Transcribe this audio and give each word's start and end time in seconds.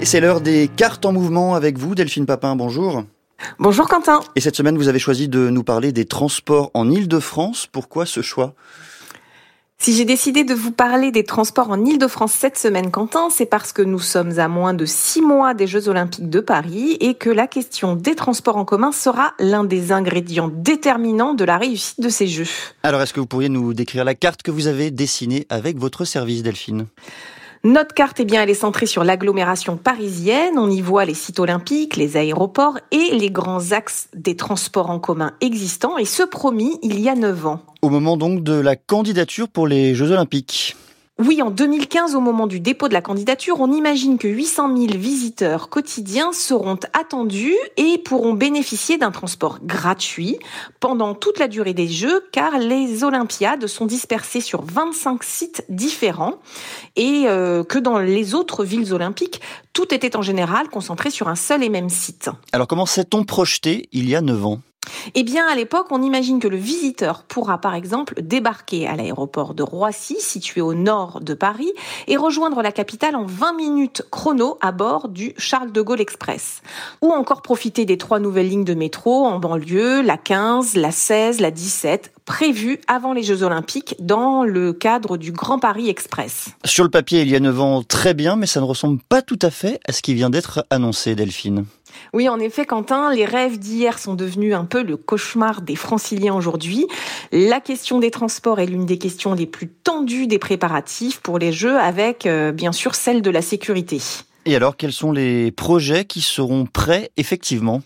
Et 0.00 0.06
c'est 0.06 0.20
l'heure 0.20 0.40
des 0.40 0.70
cartes 0.74 1.04
en 1.04 1.12
mouvement 1.12 1.54
avec 1.54 1.76
vous, 1.76 1.94
Delphine 1.94 2.24
Papin, 2.24 2.56
bonjour. 2.56 3.04
Bonjour 3.58 3.86
Quentin. 3.86 4.20
Et 4.34 4.40
cette 4.40 4.56
semaine, 4.56 4.78
vous 4.78 4.88
avez 4.88 4.98
choisi 4.98 5.28
de 5.28 5.50
nous 5.50 5.62
parler 5.62 5.92
des 5.92 6.06
transports 6.06 6.70
en 6.72 6.90
Ile-de-France. 6.90 7.66
Pourquoi 7.70 8.06
ce 8.06 8.22
choix? 8.22 8.54
Si 9.76 9.94
j'ai 9.94 10.06
décidé 10.06 10.44
de 10.44 10.54
vous 10.54 10.72
parler 10.72 11.10
des 11.10 11.24
transports 11.24 11.68
en 11.68 11.84
Ile-de-France 11.84 12.32
cette 12.32 12.56
semaine, 12.56 12.90
Quentin, 12.90 13.28
c'est 13.30 13.44
parce 13.44 13.74
que 13.74 13.82
nous 13.82 13.98
sommes 13.98 14.38
à 14.38 14.48
moins 14.48 14.72
de 14.72 14.86
six 14.86 15.20
mois 15.20 15.52
des 15.52 15.66
Jeux 15.66 15.90
Olympiques 15.90 16.30
de 16.30 16.40
Paris 16.40 16.96
et 17.00 17.12
que 17.12 17.28
la 17.28 17.46
question 17.46 17.94
des 17.94 18.14
transports 18.14 18.56
en 18.56 18.64
commun 18.64 18.92
sera 18.92 19.34
l'un 19.38 19.64
des 19.64 19.92
ingrédients 19.92 20.50
déterminants 20.50 21.34
de 21.34 21.44
la 21.44 21.58
réussite 21.58 22.00
de 22.00 22.08
ces 22.08 22.26
Jeux. 22.26 22.48
Alors, 22.84 23.02
est-ce 23.02 23.12
que 23.12 23.20
vous 23.20 23.26
pourriez 23.26 23.50
nous 23.50 23.74
décrire 23.74 24.04
la 24.04 24.14
carte 24.14 24.40
que 24.40 24.50
vous 24.50 24.66
avez 24.66 24.90
dessinée 24.90 25.46
avec 25.50 25.76
votre 25.76 26.06
service, 26.06 26.42
Delphine? 26.42 26.86
Notre 27.62 27.94
carte, 27.94 28.20
eh 28.20 28.24
bien, 28.24 28.42
elle 28.42 28.48
est 28.48 28.54
centrée 28.54 28.86
sur 28.86 29.04
l'agglomération 29.04 29.76
parisienne. 29.76 30.54
On 30.56 30.70
y 30.70 30.80
voit 30.80 31.04
les 31.04 31.14
sites 31.14 31.38
olympiques, 31.38 31.96
les 31.96 32.16
aéroports 32.16 32.78
et 32.90 33.10
les 33.12 33.30
grands 33.30 33.72
axes 33.72 34.08
des 34.14 34.34
transports 34.34 34.88
en 34.88 34.98
commun 34.98 35.32
existants, 35.42 35.98
et 35.98 36.06
ce 36.06 36.22
promis 36.22 36.78
il 36.82 36.98
y 37.00 37.10
a 37.10 37.14
9 37.14 37.46
ans. 37.46 37.60
Au 37.82 37.90
moment 37.90 38.16
donc 38.16 38.42
de 38.42 38.54
la 38.54 38.76
candidature 38.76 39.48
pour 39.48 39.66
les 39.66 39.94
Jeux 39.94 40.10
olympiques. 40.10 40.74
Oui, 41.22 41.42
en 41.42 41.50
2015, 41.50 42.14
au 42.14 42.20
moment 42.20 42.46
du 42.46 42.60
dépôt 42.60 42.88
de 42.88 42.94
la 42.94 43.02
candidature, 43.02 43.60
on 43.60 43.70
imagine 43.70 44.16
que 44.16 44.26
800 44.26 44.74
000 44.74 44.98
visiteurs 44.98 45.68
quotidiens 45.68 46.32
seront 46.32 46.78
attendus 46.94 47.56
et 47.76 47.98
pourront 47.98 48.32
bénéficier 48.32 48.96
d'un 48.96 49.10
transport 49.10 49.58
gratuit 49.62 50.38
pendant 50.80 51.14
toute 51.14 51.38
la 51.38 51.46
durée 51.46 51.74
des 51.74 51.88
Jeux, 51.88 52.24
car 52.32 52.58
les 52.58 53.04
Olympiades 53.04 53.66
sont 53.66 53.84
dispersées 53.84 54.40
sur 54.40 54.62
25 54.62 55.22
sites 55.22 55.62
différents 55.68 56.36
et 56.96 57.24
euh, 57.26 57.64
que 57.64 57.78
dans 57.78 57.98
les 57.98 58.34
autres 58.34 58.64
villes 58.64 58.94
olympiques, 58.94 59.42
tout 59.74 59.92
était 59.92 60.16
en 60.16 60.22
général 60.22 60.70
concentré 60.70 61.10
sur 61.10 61.28
un 61.28 61.36
seul 61.36 61.62
et 61.62 61.68
même 61.68 61.90
site. 61.90 62.30
Alors 62.52 62.66
comment 62.66 62.86
s'est-on 62.86 63.24
projeté 63.24 63.90
il 63.92 64.08
y 64.08 64.16
a 64.16 64.22
9 64.22 64.46
ans? 64.46 64.60
Eh 65.14 65.22
bien, 65.22 65.46
à 65.46 65.54
l'époque, 65.54 65.86
on 65.90 66.02
imagine 66.02 66.40
que 66.40 66.48
le 66.48 66.56
visiteur 66.56 67.22
pourra, 67.22 67.58
par 67.58 67.74
exemple, 67.74 68.14
débarquer 68.20 68.86
à 68.86 68.96
l'aéroport 68.96 69.54
de 69.54 69.62
Roissy, 69.62 70.16
situé 70.20 70.60
au 70.60 70.74
nord 70.74 71.20
de 71.20 71.34
Paris, 71.34 71.72
et 72.08 72.16
rejoindre 72.16 72.62
la 72.62 72.72
capitale 72.72 73.16
en 73.16 73.24
20 73.24 73.54
minutes 73.54 74.02
chrono 74.10 74.58
à 74.60 74.72
bord 74.72 75.08
du 75.08 75.32
Charles 75.36 75.72
de 75.72 75.80
Gaulle 75.82 76.00
Express. 76.00 76.62
Ou 77.02 77.10
encore 77.10 77.42
profiter 77.42 77.84
des 77.84 77.98
trois 77.98 78.18
nouvelles 78.18 78.48
lignes 78.48 78.64
de 78.64 78.74
métro 78.74 79.26
en 79.26 79.38
banlieue, 79.38 80.02
la 80.02 80.16
15, 80.16 80.74
la 80.74 80.92
16, 80.92 81.40
la 81.40 81.50
17, 81.50 82.12
prévues 82.24 82.80
avant 82.86 83.12
les 83.12 83.22
Jeux 83.22 83.42
Olympiques 83.42 83.96
dans 83.98 84.44
le 84.44 84.72
cadre 84.72 85.16
du 85.16 85.32
Grand 85.32 85.58
Paris 85.58 85.88
Express. 85.88 86.50
Sur 86.64 86.84
le 86.84 86.90
papier, 86.90 87.22
il 87.22 87.30
y 87.30 87.36
a 87.36 87.40
9 87.40 87.60
ans, 87.60 87.82
très 87.82 88.14
bien, 88.14 88.36
mais 88.36 88.46
ça 88.46 88.60
ne 88.60 88.66
ressemble 88.66 89.00
pas 89.08 89.22
tout 89.22 89.38
à 89.42 89.50
fait 89.50 89.80
à 89.86 89.92
ce 89.92 90.02
qui 90.02 90.14
vient 90.14 90.30
d'être 90.30 90.64
annoncé, 90.70 91.14
Delphine. 91.14 91.64
Oui, 92.12 92.28
en 92.28 92.38
effet, 92.38 92.66
Quentin, 92.66 93.12
les 93.14 93.24
rêves 93.24 93.58
d'hier 93.58 93.98
sont 93.98 94.14
devenus 94.14 94.54
un 94.54 94.64
peu 94.64 94.82
le 94.82 94.96
cauchemar 94.96 95.62
des 95.62 95.76
franciliens 95.76 96.34
aujourd'hui. 96.34 96.86
La 97.32 97.60
question 97.60 97.98
des 97.98 98.10
transports 98.10 98.60
est 98.60 98.66
l'une 98.66 98.86
des 98.86 98.98
questions 98.98 99.34
les 99.34 99.46
plus 99.46 99.68
tendues 99.68 100.26
des 100.26 100.38
préparatifs 100.38 101.20
pour 101.20 101.38
les 101.38 101.52
Jeux, 101.52 101.78
avec 101.78 102.26
euh, 102.26 102.52
bien 102.52 102.72
sûr 102.72 102.94
celle 102.94 103.22
de 103.22 103.30
la 103.30 103.42
sécurité. 103.42 104.00
Et 104.46 104.56
alors, 104.56 104.76
quels 104.76 104.92
sont 104.92 105.12
les 105.12 105.50
projets 105.50 106.04
qui 106.04 106.22
seront 106.22 106.66
prêts 106.66 107.10
effectivement? 107.16 107.82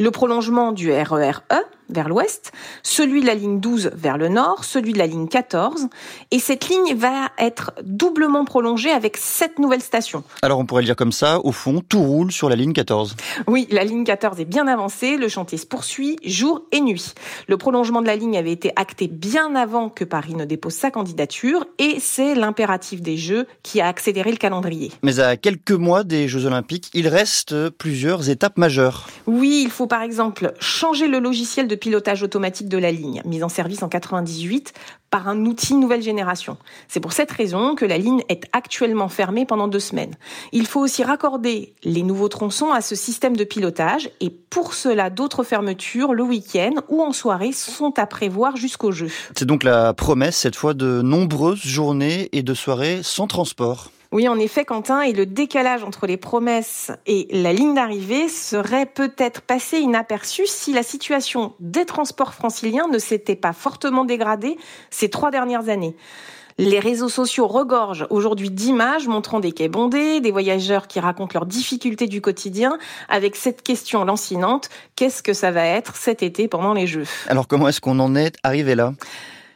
Le 0.00 0.12
prolongement 0.12 0.70
du 0.70 0.92
RER 0.92 1.40
E, 1.52 1.56
vers 1.90 2.08
l'ouest, 2.08 2.52
celui 2.84 3.20
de 3.20 3.26
la 3.26 3.34
ligne 3.34 3.58
12 3.58 3.90
vers 3.94 4.18
le 4.18 4.28
nord, 4.28 4.64
celui 4.64 4.92
de 4.92 4.98
la 4.98 5.06
ligne 5.06 5.26
14. 5.26 5.88
Et 6.30 6.38
cette 6.38 6.68
ligne 6.68 6.94
va 6.94 7.30
être 7.38 7.72
doublement 7.82 8.44
prolongée 8.44 8.90
avec 8.90 9.16
sept 9.16 9.58
nouvelles 9.58 9.82
stations. 9.82 10.22
Alors 10.42 10.58
on 10.58 10.66
pourrait 10.66 10.82
le 10.82 10.86
dire 10.86 10.96
comme 10.96 11.12
ça, 11.12 11.40
au 11.44 11.50
fond, 11.50 11.82
tout 11.88 12.02
roule 12.02 12.30
sur 12.30 12.48
la 12.48 12.54
ligne 12.56 12.72
14. 12.72 13.16
Oui, 13.46 13.66
la 13.72 13.82
ligne 13.82 14.04
14 14.04 14.38
est 14.38 14.44
bien 14.44 14.68
avancée, 14.68 15.16
le 15.16 15.28
chantier 15.28 15.58
se 15.58 15.66
poursuit 15.66 16.16
jour 16.24 16.62
et 16.70 16.80
nuit. 16.80 17.14
Le 17.48 17.56
prolongement 17.56 18.02
de 18.02 18.06
la 18.06 18.14
ligne 18.14 18.36
avait 18.36 18.52
été 18.52 18.72
acté 18.76 19.08
bien 19.08 19.56
avant 19.56 19.88
que 19.88 20.04
Paris 20.04 20.34
ne 20.34 20.44
dépose 20.44 20.74
sa 20.74 20.92
candidature 20.92 21.66
et 21.78 21.96
c'est 21.98 22.36
l'impératif 22.36 23.02
des 23.02 23.16
Jeux 23.16 23.46
qui 23.62 23.80
a 23.80 23.88
accéléré 23.88 24.30
le 24.30 24.36
calendrier. 24.36 24.92
Mais 25.02 25.18
à 25.18 25.36
quelques 25.36 25.72
mois 25.72 26.04
des 26.04 26.28
Jeux 26.28 26.44
Olympiques, 26.44 26.90
il 26.94 27.08
reste 27.08 27.70
plusieurs 27.70 28.28
étapes 28.28 28.58
majeures. 28.58 29.08
Oui, 29.26 29.62
il 29.64 29.70
faut 29.70 29.87
par 29.88 30.02
exemple 30.02 30.52
changer 30.60 31.08
le 31.08 31.18
logiciel 31.18 31.66
de 31.66 31.74
pilotage 31.74 32.22
automatique 32.22 32.68
de 32.68 32.78
la 32.78 32.92
ligne, 32.92 33.22
mise 33.24 33.42
en 33.42 33.48
service 33.48 33.82
en 33.82 33.88
98 33.88 34.72
par 35.10 35.28
un 35.28 35.46
outil 35.46 35.74
nouvelle 35.74 36.02
génération. 36.02 36.58
C'est 36.86 37.00
pour 37.00 37.12
cette 37.12 37.30
raison 37.30 37.74
que 37.74 37.84
la 37.84 37.98
ligne 37.98 38.22
est 38.28 38.44
actuellement 38.52 39.08
fermée 39.08 39.46
pendant 39.46 39.68
deux 39.68 39.80
semaines. 39.80 40.14
Il 40.52 40.66
faut 40.66 40.80
aussi 40.80 41.02
raccorder 41.02 41.74
les 41.82 42.02
nouveaux 42.02 42.28
tronçons 42.28 42.72
à 42.72 42.80
ce 42.80 42.94
système 42.94 43.36
de 43.36 43.44
pilotage 43.44 44.10
et 44.20 44.30
pour 44.30 44.74
cela 44.74 45.10
d'autres 45.10 45.44
fermetures 45.44 46.14
le 46.14 46.22
week-end 46.22 46.74
ou 46.88 47.02
en 47.02 47.12
soirée 47.12 47.52
sont 47.52 47.98
à 47.98 48.06
prévoir 48.06 48.56
jusqu'au 48.56 48.92
jeu. 48.92 49.08
C'est 49.34 49.46
donc 49.46 49.64
la 49.64 49.94
promesse 49.94 50.36
cette 50.36 50.56
fois 50.56 50.74
de 50.74 51.02
nombreuses 51.02 51.62
journées 51.62 52.28
et 52.32 52.42
de 52.42 52.54
soirées 52.54 53.00
sans 53.02 53.26
transport. 53.26 53.90
Oui, 54.10 54.26
en 54.26 54.38
effet, 54.38 54.64
Quentin, 54.64 55.02
et 55.02 55.12
le 55.12 55.26
décalage 55.26 55.84
entre 55.84 56.06
les 56.06 56.16
promesses 56.16 56.90
et 57.06 57.28
la 57.30 57.52
ligne 57.52 57.74
d'arrivée 57.74 58.28
serait 58.28 58.86
peut-être 58.86 59.42
passé 59.42 59.80
inaperçu 59.80 60.46
si 60.46 60.72
la 60.72 60.82
situation 60.82 61.52
des 61.60 61.84
transports 61.84 62.32
franciliens 62.32 62.88
ne 62.88 62.98
s'était 62.98 63.36
pas 63.36 63.52
fortement 63.52 64.06
dégradée 64.06 64.56
ces 64.88 65.10
trois 65.10 65.30
dernières 65.30 65.68
années. 65.68 65.94
Les 66.56 66.80
réseaux 66.80 67.10
sociaux 67.10 67.46
regorgent 67.46 68.06
aujourd'hui 68.08 68.50
d'images 68.50 69.06
montrant 69.06 69.40
des 69.40 69.52
quais 69.52 69.68
bondés, 69.68 70.20
des 70.20 70.32
voyageurs 70.32 70.88
qui 70.88 71.00
racontent 71.00 71.34
leurs 71.34 71.46
difficultés 71.46 72.06
du 72.06 72.22
quotidien, 72.22 72.78
avec 73.10 73.36
cette 73.36 73.62
question 73.62 74.04
lancinante, 74.04 74.70
qu'est-ce 74.96 75.22
que 75.22 75.34
ça 75.34 75.50
va 75.50 75.64
être 75.66 75.96
cet 75.96 76.22
été 76.22 76.48
pendant 76.48 76.72
les 76.72 76.86
Jeux? 76.86 77.04
Alors 77.28 77.46
comment 77.46 77.68
est-ce 77.68 77.82
qu'on 77.82 78.00
en 78.00 78.16
est 78.16 78.36
arrivé 78.42 78.74
là? 78.74 78.94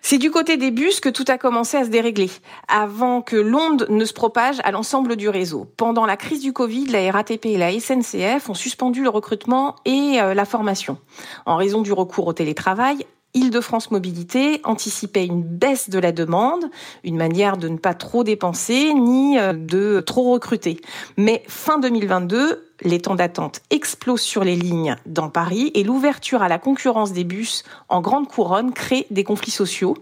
C'est 0.03 0.19
du 0.19 0.31
côté 0.31 0.57
des 0.57 0.73
bus 0.73 1.01
que 1.01 1.09
tout 1.09 1.25
a 1.29 1.39
commencé 1.39 1.77
à 1.77 1.85
se 1.85 1.89
dérégler, 1.89 2.31
avant 2.69 3.23
que 3.23 3.37
l'onde 3.37 3.87
ne 3.89 4.05
se 4.05 4.13
propage 4.13 4.59
à 4.65 4.73
l'ensemble 4.73 5.17
du 5.17 5.29
réseau. 5.29 5.67
Pendant 5.77 6.05
la 6.05 6.17
crise 6.17 6.41
du 6.41 6.53
Covid, 6.53 6.87
la 6.87 7.11
RATP 7.11 7.47
et 7.47 7.57
la 7.57 7.73
SNCF 7.79 8.51
ont 8.51 8.55
suspendu 8.55 9.03
le 9.05 9.09
recrutement 9.09 9.77
et 9.85 10.21
euh, 10.21 10.35
la 10.35 10.45
formation. 10.45 10.99
En 11.47 11.57
raison 11.57 11.83
du 11.83 11.93
recours 11.93 12.27
au 12.27 12.33
télétravail, 12.33 13.07
Île-de-France 13.35 13.91
Mobilité 13.91 14.61
anticipait 14.65 15.25
une 15.25 15.43
baisse 15.43 15.89
de 15.89 15.99
la 15.99 16.13
demande, 16.13 16.65
une 17.03 17.17
manière 17.17 17.57
de 17.57 17.69
ne 17.69 17.79
pas 17.79 17.95
trop 17.95 18.25
dépenser 18.25 18.93
ni 18.93 19.39
euh, 19.39 19.53
de 19.55 20.01
trop 20.01 20.33
recruter. 20.33 20.81
Mais 21.17 21.43
fin 21.49 21.79
2022, 21.79 22.72
les 22.83 23.01
temps 23.01 23.15
d'attente 23.15 23.61
explosent 23.71 24.21
sur 24.21 24.45
les 24.45 24.57
lignes 24.57 24.97
dans 25.07 25.29
Paris 25.29 25.71
et 25.75 25.85
l'ouverture 25.85 26.43
à 26.43 26.49
la 26.49 26.59
concurrence 26.59 27.13
des 27.13 27.25
bus 27.25 27.65
en 27.89 28.01
grande 28.01 28.29
couronne 28.29 28.73
crée 28.73 29.07
des 29.11 29.25
conflits 29.25 29.51
sociaux. 29.51 29.97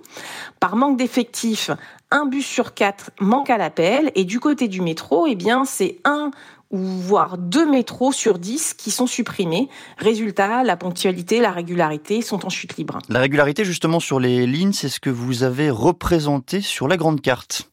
Par 0.58 0.76
manque 0.76 0.96
d'effectifs, 0.96 1.70
un 2.10 2.26
bus 2.26 2.46
sur 2.46 2.74
quatre 2.74 3.10
manque 3.20 3.50
à 3.50 3.58
l'appel 3.58 4.10
et 4.14 4.24
du 4.24 4.40
côté 4.40 4.68
du 4.68 4.80
métro, 4.80 5.26
eh 5.26 5.34
bien, 5.34 5.64
c'est 5.64 5.98
un 6.04 6.30
ou 6.70 6.78
voire 6.78 7.36
deux 7.36 7.68
métros 7.68 8.12
sur 8.12 8.38
dix 8.38 8.74
qui 8.74 8.90
sont 8.90 9.08
supprimés. 9.08 9.68
Résultat, 9.98 10.62
la 10.62 10.76
ponctualité, 10.76 11.40
la 11.40 11.50
régularité 11.50 12.22
sont 12.22 12.46
en 12.46 12.48
chute 12.48 12.76
libre. 12.76 12.98
La 13.08 13.18
régularité, 13.18 13.64
justement, 13.64 13.98
sur 13.98 14.20
les 14.20 14.46
lignes, 14.46 14.72
c'est 14.72 14.88
ce 14.88 15.00
que 15.00 15.10
vous 15.10 15.42
avez 15.42 15.70
représenté 15.70 16.60
sur 16.60 16.86
la 16.86 16.96
grande 16.96 17.20
carte. 17.20 17.68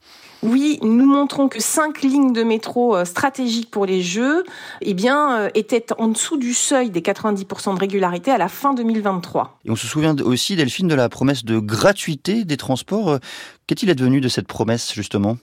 Oui, 0.48 0.80
nous 0.82 1.06
montrons 1.06 1.50
que 1.50 1.60
cinq 1.60 2.02
lignes 2.04 2.32
de 2.32 2.42
métro 2.42 2.96
euh, 2.96 3.04
stratégiques 3.04 3.70
pour 3.70 3.86
les 3.86 4.02
Jeux 4.02 4.46
eh 4.80 4.94
bien, 4.94 5.42
euh, 5.42 5.50
étaient 5.56 5.88
en 5.98 6.08
dessous 6.08 6.38
du 6.38 6.54
seuil 6.54 6.90
des 6.90 7.02
90% 7.02 7.76
de 7.76 7.80
régularité 7.80 8.32
à 8.32 8.38
la 8.38 8.48
fin 8.48 8.74
2023. 8.74 9.60
Et 9.66 9.72
on 9.72 9.76
se 9.76 9.88
souvient 9.88 10.16
aussi, 10.20 10.56
Delphine, 10.56 10.88
de 10.88 10.96
la 10.96 11.10
promesse 11.10 11.44
de 11.44 11.60
gratuité 11.60 12.46
des 12.46 12.56
transports. 12.56 13.10
Euh, 13.10 13.18
qu'est-il 13.68 13.90
advenu 13.90 14.22
de 14.22 14.30
cette 14.30 14.48
promesse, 14.48 14.94
justement? 14.94 15.38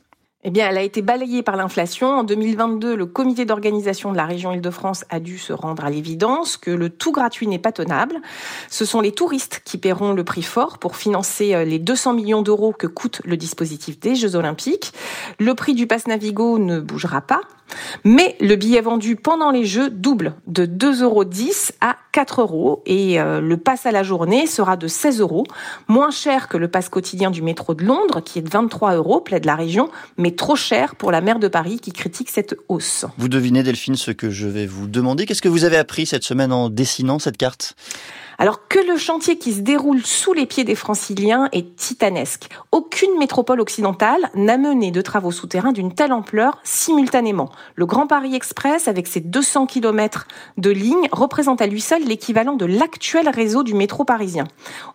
Eh 0.47 0.51
bien, 0.51 0.69
elle 0.69 0.77
a 0.77 0.83
été 0.83 1.01
balayée 1.01 1.43
par 1.43 1.57
l'inflation. 1.57 2.19
En 2.19 2.23
2022, 2.23 2.95
le 2.95 3.07
comité 3.07 3.47
d'organisation 3.47 4.13
de 4.13 4.17
la 4.19 4.27
région 4.27 4.53
Île-de-France 4.53 5.07
a 5.09 5.19
dû 5.19 5.39
se 5.39 5.55
rendre 5.55 5.85
à 5.85 5.91
l'évidence 5.91 6.59
que 6.59 6.71
le 6.71 6.91
tout 6.91 7.13
gratuit 7.13 7.47
n'est 7.47 7.59
pas 7.59 7.73
tenable. 7.73 8.17
Ce 8.69 8.85
sont 8.85 9.01
les 9.01 9.13
touristes 9.13 9.63
qui 9.65 9.79
paieront 9.79 10.13
le 10.13 10.23
prix 10.23 10.43
fort 10.43 10.77
pour 10.77 10.97
financer 10.97 11.55
euh, 11.55 11.65
les 11.65 11.79
200 11.79 12.13
millions 12.13 12.43
d'euros 12.43 12.73
que 12.73 12.87
coûte 12.87 13.23
le 13.25 13.39
dispositif 13.39 13.99
des 13.99 14.15
Jeux 14.15 14.37
Olympiques. 14.37 14.93
Le 15.41 15.55
prix 15.55 15.73
du 15.73 15.87
pass 15.87 16.07
Navigo 16.07 16.59
ne 16.59 16.79
bougera 16.79 17.23
pas. 17.23 17.41
Mais 18.05 18.37
le 18.41 18.57
billet 18.57 18.83
vendu 18.83 19.17
pendant 19.17 19.51
les 19.51 19.65
Jeux 19.65 19.89
double 19.89 20.35
de 20.47 20.67
2,10 20.67 21.03
euros 21.03 21.25
à 21.81 21.97
4 22.15 22.43
euros 22.43 22.81
et 22.87 23.21
euh, 23.21 23.41
le 23.41 23.57
pass 23.57 23.87
à 23.87 23.91
la 23.91 24.05
journée 24.05 24.47
sera 24.47 24.77
de 24.77 24.87
16 24.87 25.21
euros, 25.21 25.45
moins 25.89 26.13
cher 26.13 26.49
que 26.49 26.57
le 26.57 26.69
pass 26.69 26.89
quotidien 26.89 27.33
du 27.33 27.43
métro 27.43 27.75
de 27.75 27.83
Londres 27.85 28.23
qui 28.25 28.39
est 28.39 28.43
de 28.43 28.49
23 28.49 28.95
euros, 28.95 29.21
plaide 29.21 29.45
la 29.45 29.57
région, 29.57 29.91
mais 30.17 30.31
trop 30.31 30.55
cher 30.55 30.95
pour 30.95 31.11
la 31.11 31.21
maire 31.21 31.41
de 31.41 31.49
Paris 31.49 31.81
qui 31.81 31.91
critique 31.91 32.31
cette 32.31 32.55
hausse. 32.69 33.05
Vous 33.19 33.29
devinez 33.29 33.65
Delphine 33.65 33.97
ce 33.97 34.13
que 34.13 34.31
je 34.31 34.47
vais 34.47 34.65
vous 34.65 34.87
demander. 34.87 35.27
Qu'est-ce 35.27 35.43
que 35.43 35.49
vous 35.49 35.65
avez 35.65 35.77
appris 35.77 36.07
cette 36.07 36.23
semaine 36.23 36.53
en 36.53 36.69
dessinant 36.69 37.19
cette 37.19 37.37
carte? 37.37 37.75
Alors 38.39 38.67
que 38.69 38.79
le 38.79 38.97
chantier 38.97 39.39
qui 39.39 39.53
se 39.53 39.61
déroule 39.61 40.05
sous 40.05 40.33
les 40.33 40.47
pieds 40.47 40.65
des 40.65 40.75
franciliens 40.75 41.49
est 41.53 41.77
titanesque. 41.77 42.49
Aucune 42.73 43.17
métropole 43.19 43.61
occidentale 43.61 44.31
n'a 44.35 44.59
mené 44.59 44.91
de 44.91 45.01
travaux 45.01 45.31
souterrains 45.31 45.73
d'une 45.73 45.95
telle 45.95 46.13
ampleur 46.13 46.59
simultanément. 46.65 47.51
Le 47.77 47.87
Grand 47.87 48.07
Paris 48.07 48.35
Express, 48.35 48.89
avec 48.89 49.07
ses 49.07 49.21
200 49.21 49.67
km 49.67 50.27
de 50.59 50.71
lignes, 50.71 51.09
représente 51.13 51.63
à 51.63 51.67
lui 51.67 51.81
seul 51.81 52.04
l'équivalent 52.05 52.55
de 52.55 52.67
l'actuel 52.67 53.29
réseau 53.29 53.63
du 53.63 53.75
métro 53.75 54.05
parisien. 54.05 54.45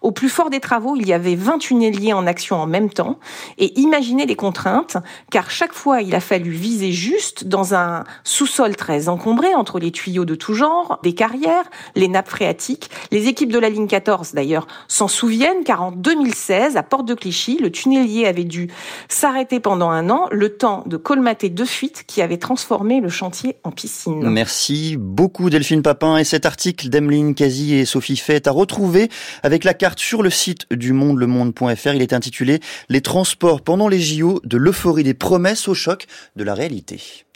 Au 0.01 0.11
plus 0.11 0.29
fort 0.29 0.49
des 0.49 0.59
travaux, 0.59 0.95
il 0.95 1.07
y 1.07 1.13
avait 1.13 1.35
20 1.35 1.59
tunneliers 1.59 2.13
en 2.13 2.27
action 2.27 2.57
en 2.57 2.67
même 2.67 2.89
temps. 2.89 3.19
Et 3.57 3.79
imaginez 3.79 4.25
les 4.25 4.35
contraintes, 4.35 4.97
car 5.31 5.51
chaque 5.51 5.73
fois, 5.73 6.01
il 6.01 6.15
a 6.15 6.19
fallu 6.19 6.51
viser 6.51 6.91
juste 6.91 7.45
dans 7.45 7.73
un 7.73 8.03
sous-sol 8.23 8.75
très 8.75 9.09
encombré 9.09 9.53
entre 9.55 9.79
les 9.79 9.91
tuyaux 9.91 10.25
de 10.25 10.35
tout 10.35 10.53
genre, 10.53 10.99
des 11.03 11.13
carrières, 11.13 11.69
les 11.95 12.07
nappes 12.07 12.29
phréatiques, 12.29 12.89
les 13.11 13.27
équipes 13.27 13.51
de 13.51 13.59
la 13.59 13.69
ligne 13.69 13.87
14, 13.87 14.33
d'ailleurs, 14.33 14.67
s'en 14.87 15.07
souviennent 15.07 15.63
car 15.63 15.81
en 15.81 15.91
2016, 15.91 16.77
à 16.77 16.83
Porte 16.83 17.07
de 17.07 17.13
Clichy, 17.13 17.57
le 17.57 17.71
tunnelier 17.71 18.25
avait 18.25 18.43
dû 18.43 18.69
s'arrêter 19.07 19.59
pendant 19.59 19.89
un 19.89 20.09
an, 20.09 20.27
le 20.31 20.49
temps 20.57 20.83
de 20.85 20.97
colmater 20.97 21.49
deux 21.49 21.65
fuites 21.65 22.03
qui 22.07 22.21
avaient 22.21 22.37
transformé 22.37 23.01
le 23.01 23.09
chantier 23.09 23.57
en 23.63 23.71
piscine. 23.71 24.29
Merci 24.29 24.97
beaucoup 24.97 25.49
Delphine 25.49 25.81
Papin 25.81 26.17
et 26.17 26.23
cet 26.23 26.45
article 26.45 26.89
d'Emeline 26.99 27.33
Kazi 27.33 27.75
et 27.75 27.85
Sophie 27.85 28.17
Fett 28.17 28.45
à 28.47 28.51
retrouver 28.51 29.09
avec 29.41 29.63
la 29.63 29.73
carte 29.73 29.99
sur 29.99 30.21
le 30.21 30.29
site 30.29 30.65
du 30.69 30.91
monde, 30.91 31.17
lemonde.fr. 31.17 31.93
Il 31.93 32.01
est 32.01 32.11
intitulé 32.11 32.59
Les 32.89 32.99
transports 32.99 33.61
pendant 33.61 33.87
les 33.87 34.01
JO 34.01 34.41
de 34.43 34.57
l'euphorie 34.57 35.03
des 35.03 35.13
promesses 35.13 35.69
au 35.69 35.73
choc 35.73 36.07
de 36.35 36.43
la 36.43 36.53
réalité. 36.53 37.25